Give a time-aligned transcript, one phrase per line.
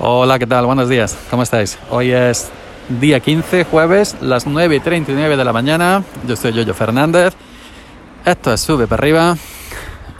[0.00, 0.66] Hola, ¿qué tal?
[0.66, 1.78] Buenos días, ¿cómo estáis?
[1.88, 2.50] Hoy es
[2.88, 6.02] día 15, jueves, las 9 y 39 de la mañana.
[6.26, 7.32] Yo soy Yoyo Fernández.
[8.24, 9.36] Esto es Sube para arriba,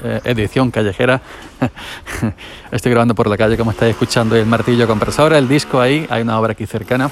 [0.05, 1.21] eh, edición callejera.
[2.71, 6.23] Estoy grabando por la calle, como estáis escuchando, el martillo compresor, el disco ahí, hay
[6.23, 7.11] una obra aquí cercana.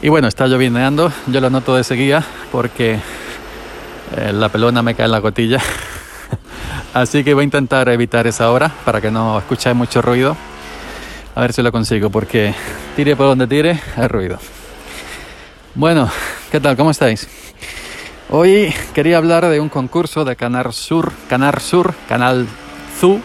[0.00, 3.00] Y bueno, está llovineando, yo lo noto de seguida porque
[4.16, 5.58] eh, la pelona me cae en la cotilla.
[6.94, 10.36] Así que voy a intentar evitar esa hora para que no escuchéis mucho ruido.
[11.36, 12.54] A ver si lo consigo, porque
[12.94, 14.38] tire por donde tire, hay ruido.
[15.74, 16.08] Bueno,
[16.52, 16.76] ¿qué tal?
[16.76, 17.28] ¿Cómo estáis?
[18.30, 22.46] Hoy quería hablar de un concurso de Canal Sur, Canal Sur, Canal
[23.00, 23.20] Zu,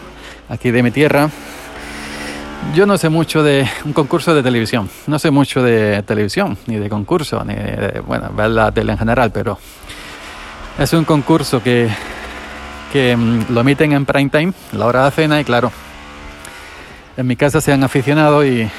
[0.50, 1.30] aquí de mi tierra.
[2.74, 6.78] Yo no sé mucho de un concurso de televisión, no sé mucho de televisión, ni
[6.78, 9.60] de concurso, ni de, bueno, ver la tele en general, pero
[10.80, 11.88] es un concurso que,
[12.92, 15.72] que mm, lo emiten en prime time, la hora de cena, y claro,
[17.20, 18.70] en mi casa se han aficionado y,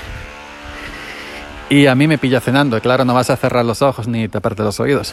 [1.69, 2.81] y a mí me pilla cenando.
[2.81, 5.13] Claro, no vas a cerrar los ojos ni taparte los oídos.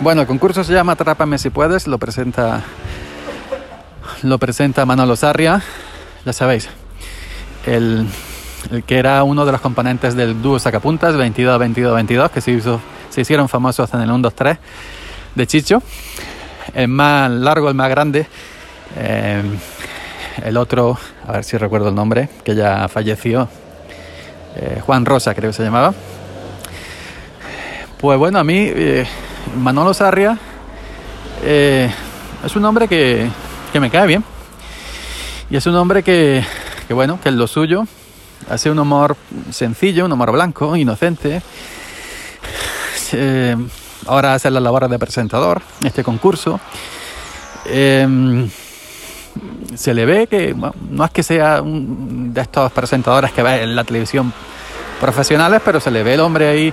[0.00, 2.64] Bueno, el concurso se llama Atrápame si puedes, lo presenta,
[4.22, 5.62] lo presenta Manolo Sarria,
[6.24, 6.68] ya sabéis,
[7.66, 8.08] el,
[8.72, 12.60] el que era uno de los componentes del dúo Sacapuntas 22-22-22, que se,
[13.10, 14.58] se hicieron famosos en el 1-2-3
[15.36, 15.82] de Chicho.
[16.74, 18.26] El más largo, el más grande.
[18.96, 19.42] Eh,
[20.44, 20.98] el otro,
[21.30, 23.48] a ver si recuerdo el nombre, que ya falleció,
[24.56, 25.94] eh, Juan Rosa creo que se llamaba.
[28.00, 29.06] Pues bueno, a mí eh,
[29.56, 30.36] Manolo Sarria
[31.44, 31.88] eh,
[32.44, 33.30] es un hombre que,
[33.72, 34.24] que, me cae bien.
[35.50, 36.44] Y es un hombre que,
[36.88, 37.86] que, bueno, que es lo suyo
[38.48, 39.16] hace un humor
[39.52, 41.42] sencillo, un humor blanco, inocente.
[44.06, 46.58] ahora hace la labor de presentador, este concurso
[49.74, 53.62] se le ve que bueno, no es que sea un de estos presentadores que ve
[53.62, 54.32] en la televisión
[55.00, 56.72] profesionales, pero se le ve el hombre ahí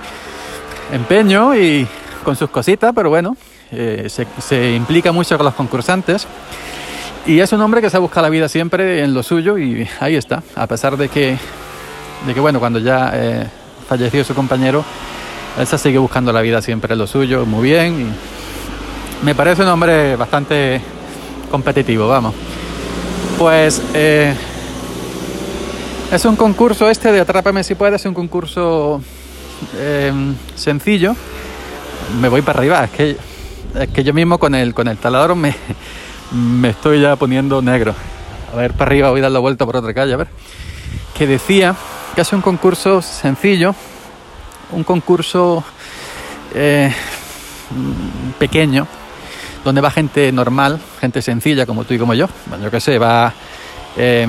[0.92, 1.86] empeño y
[2.24, 3.36] con sus cositas, pero bueno,
[3.72, 6.26] eh, se, se, implica mucho con los concursantes.
[7.26, 10.16] Y es un hombre que se busca la vida siempre en lo suyo y ahí
[10.16, 11.36] está, a pesar de que,
[12.26, 13.46] de que bueno, cuando ya eh,
[13.86, 14.84] falleció su compañero,
[15.58, 18.14] él se sigue buscando la vida siempre en lo suyo, muy bien.
[19.22, 20.80] Y me parece un hombre bastante
[21.50, 22.34] competitivo, vamos.
[23.38, 24.34] Pues eh,
[26.10, 29.00] es un concurso este de Atrápame si puedes, es un concurso
[29.76, 30.12] eh,
[30.56, 31.14] sencillo.
[32.20, 33.16] Me voy para arriba, es que,
[33.78, 35.54] es que yo mismo con el, con el taladro me,
[36.32, 37.94] me estoy ya poniendo negro.
[38.52, 40.28] A ver, para arriba voy a dar la vuelta por otra calle, a ver.
[41.16, 41.76] Que decía
[42.16, 43.72] que es un concurso sencillo,
[44.72, 45.62] un concurso
[46.56, 46.92] eh,
[48.40, 48.88] pequeño,
[49.68, 52.26] donde va gente normal, gente sencilla como tú y como yo.
[52.46, 53.34] Bueno, yo qué sé, va,
[53.98, 54.26] eh,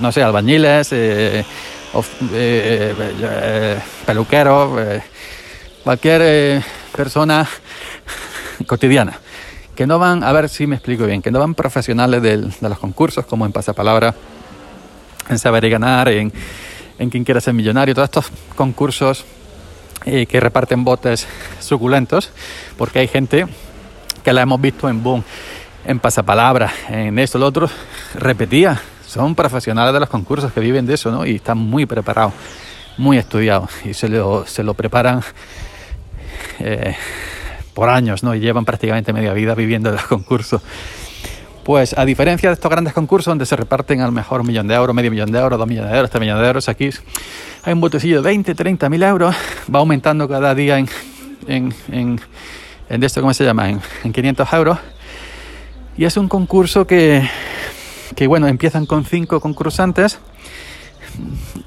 [0.00, 1.44] no sé, albañiles, eh,
[2.32, 4.80] eh, peluqueros,
[5.84, 6.62] cualquier
[6.96, 7.46] persona
[8.66, 9.12] cotidiana.
[9.76, 12.78] Que no van, a ver si me explico bien, que no van profesionales de los
[12.78, 14.14] concursos como en Pasapalabra,
[15.28, 16.32] en Saber y Ganar, en,
[16.98, 19.26] en Quien Quiera Ser Millonario, todos estos concursos
[20.02, 21.26] que reparten botes
[21.60, 22.30] suculentos,
[22.78, 23.46] porque hay gente
[24.20, 25.22] que la hemos visto en Boom,
[25.84, 27.68] en Pasapalabra, en esto, lo otro,
[28.14, 28.80] repetía.
[29.06, 31.26] Son profesionales de los concursos que viven de eso, ¿no?
[31.26, 32.32] Y están muy preparados,
[32.96, 33.70] muy estudiados.
[33.84, 35.22] Y se lo, se lo preparan
[36.60, 36.94] eh,
[37.74, 38.34] por años, ¿no?
[38.34, 40.62] Y llevan prácticamente media vida viviendo de los concursos.
[41.64, 44.74] Pues a diferencia de estos grandes concursos donde se reparten al mejor un millón de
[44.74, 46.90] euros, medio millón de euros, dos millones de euros, tres millones de euros, aquí
[47.62, 49.34] hay un botecillo de 20, 30 mil euros,
[49.72, 50.88] va aumentando cada día en,
[51.46, 52.20] en, en
[52.98, 53.68] de esto, ¿cómo se llama?
[53.68, 54.78] En, en 500 euros.
[55.96, 57.28] Y es un concurso que,
[58.16, 60.18] que, bueno, empiezan con cinco concursantes,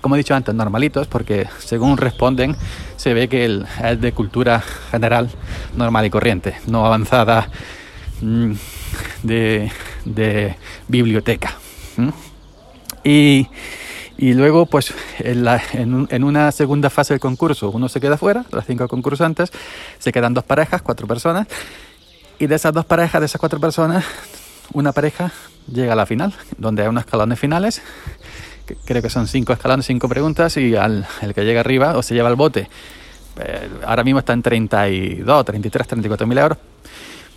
[0.01, 2.55] como he dicho antes, normalitos, porque según responden,
[2.97, 4.61] se ve que es de cultura
[4.91, 5.29] general,
[5.77, 7.49] normal y corriente, no avanzada
[8.21, 8.51] mm,
[9.23, 9.71] de,
[10.05, 10.55] de
[10.87, 11.55] biblioteca.
[13.03, 13.47] Y
[14.17, 18.17] y luego, pues en, la, en, en, una segunda fase del concurso, uno se queda
[18.17, 19.51] fuera, las cinco concursantes,
[19.99, 21.47] se quedan dos parejas, cuatro personas,
[22.39, 24.05] y de esas dos parejas, de esas cuatro personas,
[24.73, 25.31] una pareja
[25.71, 27.81] llega a la final, donde hay unos escalones finales,
[28.65, 32.03] que creo que son cinco escalones, cinco preguntas, y al el que llega arriba o
[32.03, 32.69] se lleva el bote.
[33.39, 36.57] Eh, ahora mismo está en 32, 33, 34 mil euros.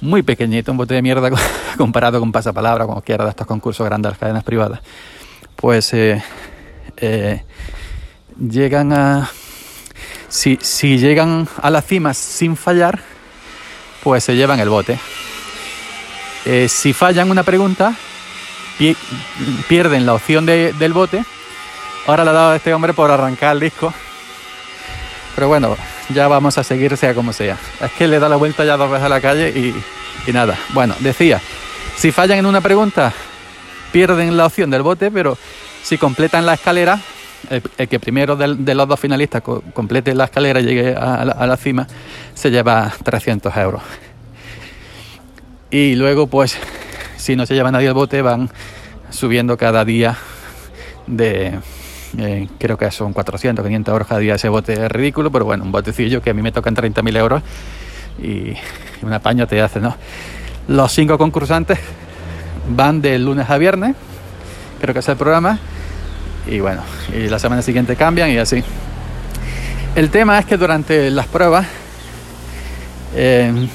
[0.01, 1.31] Muy pequeñito, un bote de mierda
[1.79, 4.81] comparado con pasapalabra, como quiera de estos concursos grandes de las cadenas privadas.
[5.57, 6.23] Pues eh,
[6.97, 7.43] eh,
[8.39, 9.31] llegan a...
[10.29, 13.01] Si, si llegan a la cima sin fallar,
[14.03, 14.99] pues se llevan el bote.
[16.45, 17.95] Eh, si fallan una pregunta,
[18.79, 18.97] pi
[19.69, 21.25] pierden la opción de, del bote
[22.07, 23.93] Ahora le ha dado a este hombre por arrancar el disco.
[25.35, 25.77] Pero bueno,
[26.11, 27.59] ya vamos a seguir sea como sea.
[27.81, 29.75] Es que le da la vuelta ya dos veces a la calle y,
[30.29, 30.57] y nada.
[30.73, 31.41] Bueno, decía,
[31.97, 33.13] si fallan en una pregunta,
[33.91, 35.37] pierden la opción del bote, pero
[35.87, 36.99] si completan la escalera,
[37.49, 39.41] el, que primero de, los dos finalistas
[39.73, 41.87] complete la escalera y llegue a, la, cima,
[42.35, 43.83] se lleva 300 euros.
[45.71, 46.59] Y luego, pues,
[47.17, 48.51] si no se lleva nadie el bote, van
[49.11, 50.17] subiendo cada día
[51.07, 51.61] de,
[52.19, 55.63] eh, creo que son 400, 500 euros cada día ese bote es ridículo, pero bueno,
[55.63, 57.43] un botecillo que a mí me tocan 30.000 euros
[58.21, 58.55] y
[59.03, 59.95] un apaño te hace, ¿no?
[60.67, 61.79] Los cinco concursantes
[62.71, 63.95] van de lunes a viernes,
[64.81, 65.61] creo que es el programa,
[66.47, 66.83] y bueno,
[67.13, 68.63] y la semana siguiente cambian y así.
[69.95, 71.67] El tema es que durante las pruebas
[73.15, 73.69] eh,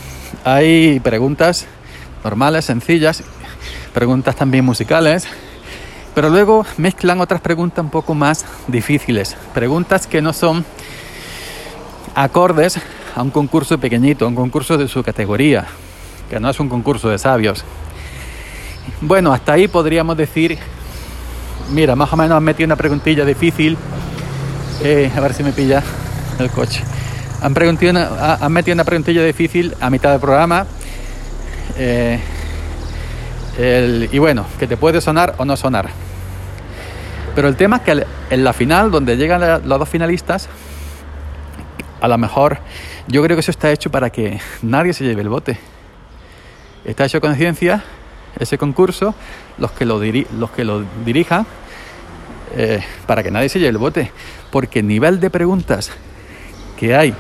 [0.44, 1.66] hay preguntas
[2.24, 3.24] normales, sencillas,
[3.94, 5.26] preguntas también musicales,
[6.14, 10.64] pero luego mezclan otras preguntas un poco más difíciles, preguntas que no son
[12.16, 12.80] acordes
[13.16, 15.66] a un concurso pequeñito, a un concurso de su categoría,
[16.30, 17.64] que no es un concurso de sabios.
[19.02, 20.58] Bueno, hasta ahí podríamos decir
[21.70, 23.78] Mira, más o menos han metido una preguntilla difícil.
[24.84, 25.84] Eh, a ver si me pilla
[26.40, 26.84] el coche.
[27.42, 30.66] Han, han metido una preguntilla difícil a mitad del programa.
[31.78, 32.20] Eh,
[34.12, 35.90] y bueno, que te puede sonar o no sonar.
[37.36, 40.50] Pero el tema es que en la final, donde llegan los dos finalistas,
[42.02, 42.58] a lo mejor
[43.08, 45.58] yo creo que eso está hecho para que nadie se lleve el bote.
[46.84, 47.84] Está hecho con ciencia
[48.40, 49.14] ese concurso,
[49.58, 51.46] los que lo, los que lo dirijan,
[52.56, 54.12] eh, para que nadie se lleve el bote.
[54.52, 55.92] Porque el nivel de preguntas
[56.78, 57.14] que hay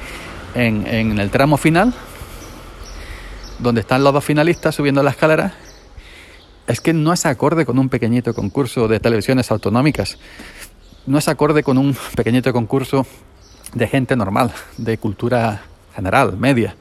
[0.55, 1.93] en, en el tramo final,
[3.59, 5.53] donde están los dos finalistas subiendo la escalera,
[6.67, 10.17] es que no es acorde con un pequeñito concurso de televisiones autonómicas.
[11.05, 13.05] No es acorde con un pequeñito concurso
[13.73, 15.63] de gente normal, de cultura
[15.95, 16.75] general, media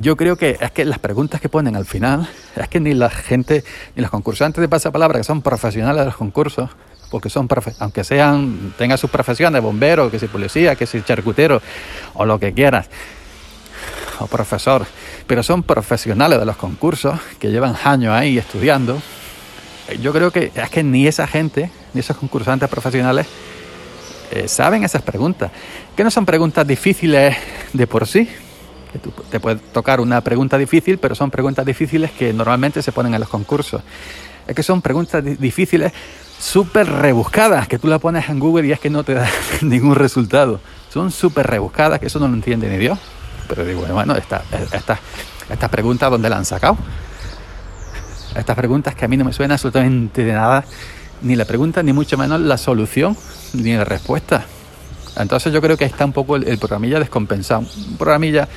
[0.00, 3.10] yo creo que es que las preguntas que ponen al final, es que ni la
[3.10, 3.64] gente,
[3.96, 6.70] ni los concursantes de pasapalabra, que son profesionales de los concursos,
[7.10, 11.62] porque son, aunque sean, tengan sus profesiones, bomberos, que si policía, que si charcutero,
[12.14, 12.88] o lo que quieras,
[14.18, 14.86] o profesor,
[15.26, 19.00] pero son profesionales de los concursos, que llevan años ahí estudiando,
[20.00, 23.26] yo creo que es que ni esa gente, ni esos concursantes profesionales,
[24.30, 25.50] eh, saben esas preguntas,
[25.96, 27.36] que no son preguntas difíciles
[27.72, 28.28] de por sí,
[29.30, 33.20] te puede tocar una pregunta difícil, pero son preguntas difíciles que normalmente se ponen en
[33.20, 33.82] los concursos.
[34.46, 35.92] Es que son preguntas difíciles
[36.38, 39.28] súper rebuscadas, que tú la pones en Google y es que no te da
[39.60, 40.60] ningún resultado.
[40.92, 42.98] Son súper rebuscadas, que eso no lo entiende ni Dios.
[43.48, 44.42] Pero digo, bueno, estas
[44.72, 44.98] esta,
[45.50, 46.76] esta preguntas, ¿dónde la han sacado?
[48.34, 50.64] Estas preguntas que a mí no me suena absolutamente de nada,
[51.22, 53.16] ni la pregunta, ni mucho menos la solución,
[53.54, 54.46] ni la respuesta.
[55.16, 57.60] Entonces yo creo que está un poco el, el programilla descompensado.
[57.60, 58.48] Un programilla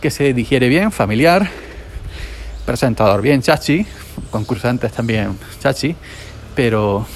[0.00, 1.48] que se digiere bien, familiar,
[2.64, 3.84] presentador bien chachi,
[4.30, 5.94] concursantes también chachi,
[6.54, 7.06] pero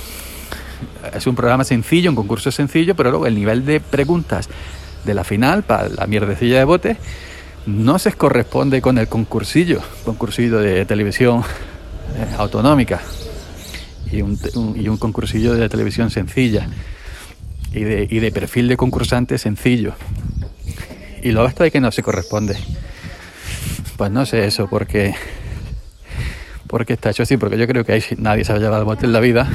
[1.15, 4.49] es un programa sencillo, un concurso sencillo, pero luego el nivel de preguntas
[5.05, 6.97] de la final para la mierdecilla de bote
[7.67, 11.43] no se corresponde con el concursillo, concursillo de televisión
[12.17, 13.01] eh, autonómica
[14.11, 14.39] y un,
[14.77, 16.67] y un concursillo de televisión sencilla
[17.75, 19.95] y de, y de perfil de concursante sencillo.
[21.23, 22.57] Y lo esto de que no se corresponde.
[23.97, 25.15] Pues no sé eso, porque
[26.67, 28.85] porque está hecho así, porque yo creo que ahí nadie se va a llevar el
[28.85, 29.49] bote en la vida.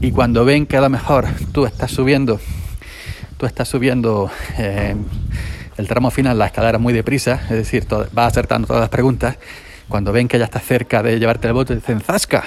[0.00, 2.40] Y cuando ven que a lo mejor tú estás subiendo,
[3.36, 4.96] tú estás subiendo eh,
[5.76, 9.36] el tramo final, la escalera muy deprisa, es decir, vas acertando todas las preguntas,
[9.88, 12.44] cuando ven que ya estás cerca de llevarte el bote, dicen, ¡zasca!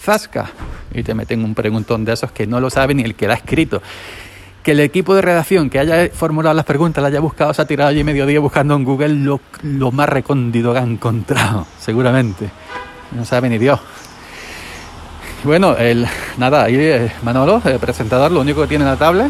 [0.00, 0.50] ¡zasca!
[0.94, 3.32] Y te meten un preguntón de esos que no lo sabe ni el que lo
[3.32, 3.82] ha escrito
[4.62, 7.64] que el equipo de redacción que haya formulado las preguntas, la haya buscado, se ha
[7.66, 12.48] tirado allí medio día buscando en Google lo, más recóndito que ha encontrado, seguramente.
[13.10, 13.80] No sabe ni Dios.
[15.44, 16.06] Bueno, el,
[16.38, 19.28] nada, ahí eh, Manolo, el presentador, lo único que tiene en la tabla,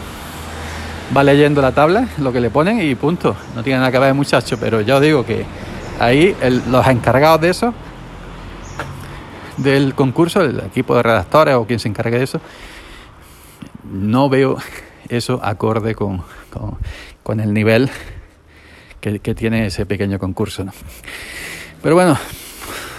[1.17, 3.35] va leyendo la tabla, lo que le ponen y punto.
[3.55, 5.47] No tiene nada que ver el muchacho, pero yo digo que
[5.99, 6.37] ahí
[6.71, 7.73] los encargados de eso,
[9.57, 12.41] del concurso, el equipo de redactores o quien se encargue de eso,
[13.85, 14.57] no veo
[15.09, 16.23] eso acorde con,
[17.23, 17.91] con, el nivel
[19.01, 20.65] que, tiene ese pequeño concurso.
[21.83, 22.17] Pero bueno,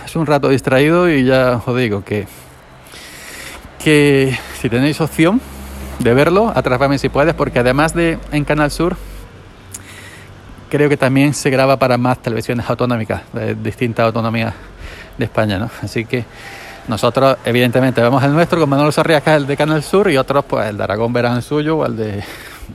[0.05, 2.27] es un rato distraído y ya os digo que,
[3.83, 5.41] que si tenéis opción
[5.99, 8.97] de verlo, atrápame si puedes, porque además de en Canal Sur,
[10.69, 14.53] creo que también se graba para más televisiones autonómicas, de distintas autonomías
[15.17, 15.69] de España, ¿no?
[15.81, 16.25] Así que
[16.87, 20.67] Nosotros, evidentemente, vemos el nuestro con Manuel Sarriaga, el de Canal Sur, y otros, pues
[20.67, 22.23] el de Aragón verán suyo, o el de,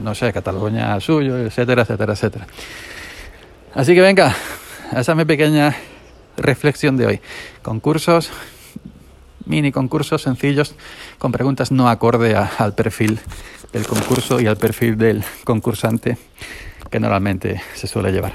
[0.00, 2.46] no sé, Cataluña suyo, etcétera, etcétera, etcétera.
[3.74, 4.34] Así que venga,
[4.96, 5.76] esa es mi pequeña
[6.38, 7.20] reflexión de hoy.
[7.62, 8.30] Concursos,
[9.44, 10.74] mini concursos sencillos,
[11.18, 13.20] con preguntas no acorde al perfil
[13.74, 16.16] del concurso y al perfil del concursante
[16.90, 18.32] que normalmente se suele llevar.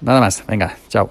[0.00, 1.10] Nada más, venga, chao.